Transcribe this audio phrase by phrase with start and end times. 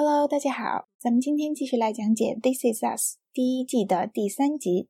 [0.00, 4.88] Hello，大家好，咱们今天继续来讲解《This Is Us》第一季的第三集。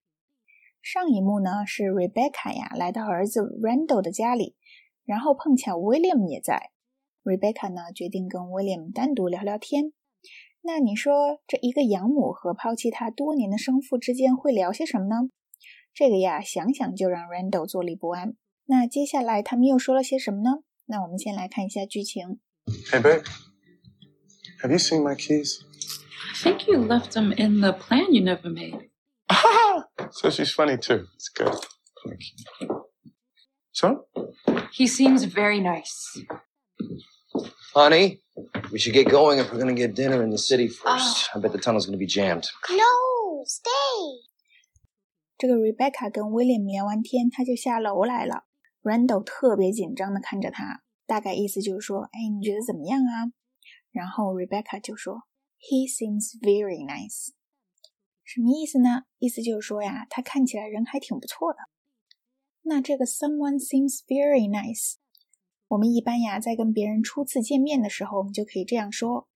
[0.82, 4.54] 上一幕呢是 Rebecca 呀来到儿子 Randall 的家里，
[5.06, 6.72] 然后碰巧 William 也在。
[7.24, 9.94] Rebecca 呢决定跟 William 单独聊聊天。
[10.60, 15.30] 那你说这一个养母和抛弃他多年的生父之间会聊些什么呢？
[15.94, 18.34] 这个呀想想就让 Randall 坐立不安。
[18.66, 20.58] 那接下来他们又说了些什么呢？
[20.84, 22.40] 那我们先来看一下剧情。
[22.92, 23.47] Hey, babe.
[24.61, 25.63] Have you seen my keys?
[26.31, 28.89] I think you left them in the plan you never made.
[30.11, 31.07] so she's funny too.
[31.15, 31.55] It's good.
[32.05, 32.21] Thank
[32.59, 32.85] you.
[33.71, 34.05] So?
[34.71, 36.19] He seems very nice.
[37.73, 38.21] Honey,
[38.71, 41.29] we should get going if we're gonna get dinner in the city first.
[41.33, 42.47] I bet the tunnel's gonna be jammed.
[42.69, 44.29] No, stay.
[45.37, 48.45] 这个 Rebecca 跟 William 聊完天，他就下楼来了。
[48.83, 53.31] Randall 特别紧张的看着他，大概意思就是说，哎，你觉得怎么样啊？
[53.90, 55.22] 然后 Rebecca 就说
[55.58, 57.30] ，He seems very nice。
[58.24, 59.04] 什么意思呢？
[59.18, 61.58] 意思就是说呀，他看起来人还挺不错的。
[62.62, 64.96] 那这个 someone seems very nice，
[65.68, 69.26] 我们一般呀在跟别人初次见面的时候，我们就可以这样说。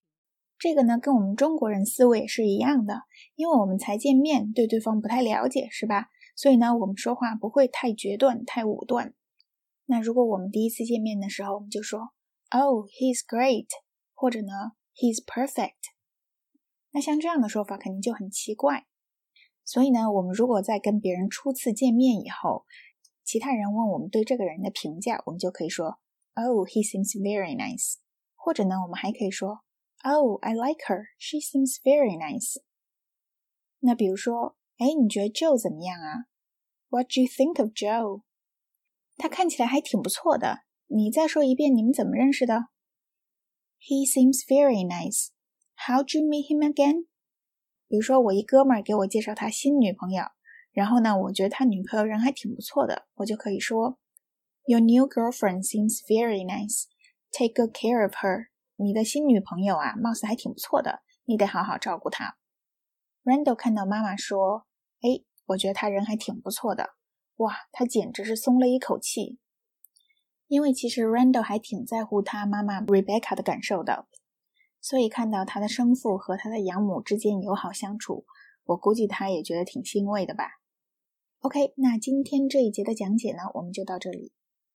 [0.59, 3.03] 这个呢跟我们中国人思维是一样的，
[3.35, 6.09] 因为我们才见面，对对方不太了解，是吧？
[6.37, 9.15] 所以呢，我们说话不会太决断、太武断。
[9.87, 12.13] 那如果我们第一次见面的时候，我们就说
[12.51, 13.69] ，Oh, he's great。
[14.23, 15.91] 或者呢，He's perfect。
[16.93, 18.87] 那像这样的说法肯定就很奇怪。
[19.65, 22.65] 所以呢，我们如果在跟别人初次见面以后，
[23.25, 25.99] 其他人问我们对这个人的评价，我们就可以说
[26.35, 27.97] ，Oh, he seems very nice。
[28.37, 29.65] 或者呢，我们还可以说
[30.05, 31.07] ，Oh, I like her.
[31.19, 32.63] She seems very nice。
[33.81, 36.27] 那比如说，哎，你觉得 Joe 怎么样啊
[36.91, 38.23] ？What do you think of Joe？
[39.17, 40.61] 他看起来还挺不错的。
[40.87, 42.69] 你再说一遍，你们怎么认识的
[43.85, 45.31] ？He seems very nice.
[45.87, 47.07] How'd you meet him again?
[47.89, 50.25] 比如说，我一哥们儿给我介绍他新女朋友，
[50.73, 53.99] 然后呢，我觉得他女朋友人还挺不错的，我就可以说
[54.65, 56.85] ，Your new girlfriend seems very nice.
[57.33, 58.47] Take good care of her.
[58.77, 62.37] 你的新女朋友啊，貌似还挺不错的，你得好好照顾她。
[63.25, 64.67] Randall 看到妈妈说
[65.03, 66.95] ：“哎，我觉得他人还挺不错的。”
[67.37, 69.39] 哇，他简直是松了一口气。
[70.53, 74.07] 因为其实 Randall 还挺在乎他妈妈 Rebecca 的感受的，
[74.83, 78.27] 所以看到他的生父和他的养母之间友好相处，
[78.65, 80.59] 我估计他也觉得挺欣慰的吧。
[81.41, 84.35] OK，那今天这一节的讲解呢，我们就到这里。